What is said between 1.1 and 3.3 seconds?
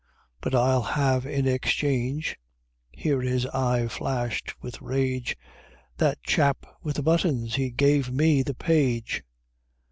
in exchange" here